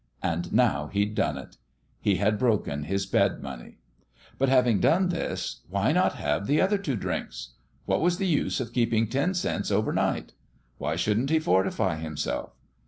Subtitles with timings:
[0.23, 1.57] And now he'd done it!
[1.99, 3.77] He had broken his bed money.
[4.39, 7.49] But having done this, why not have the other two drinks?
[7.85, 10.33] What was the use of keeping ten cents over night?
[10.79, 12.53] Why shouldn't he fortify himself